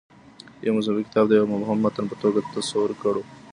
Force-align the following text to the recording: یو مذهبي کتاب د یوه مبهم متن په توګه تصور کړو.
یو 0.65 0.73
مذهبي 0.77 1.03
کتاب 1.07 1.25
د 1.27 1.31
یوه 1.39 1.51
مبهم 1.53 1.77
متن 1.83 2.05
په 2.09 2.15
توګه 2.21 2.39
تصور 2.55 2.89
کړو. 3.01 3.21